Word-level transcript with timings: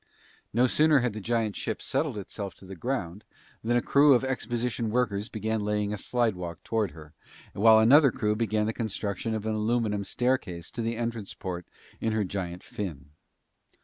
No 0.51 0.65
sooner 0.65 1.01
had 1.01 1.13
the 1.13 1.21
giant 1.21 1.55
ship 1.55 1.79
settled 1.79 2.17
itself 2.17 2.55
to 2.55 2.65
the 2.65 2.75
ground, 2.75 3.23
than 3.63 3.77
a 3.77 3.83
crew 3.83 4.15
of 4.15 4.23
exposition 4.23 4.89
workers 4.89 5.29
began 5.29 5.61
laying 5.63 5.93
a 5.93 5.97
slidewalk 5.99 6.63
toward 6.63 6.89
her, 6.93 7.13
while 7.53 7.77
another 7.77 8.11
crew 8.11 8.35
began 8.35 8.65
the 8.65 8.73
construction 8.73 9.35
of 9.35 9.45
an 9.45 9.53
aluminum 9.53 10.03
staircase 10.03 10.71
to 10.71 10.81
the 10.81 10.97
entrance 10.97 11.35
port 11.35 11.67
in 11.99 12.13
her 12.13 12.23
giant 12.23 12.63
fin. 12.63 13.11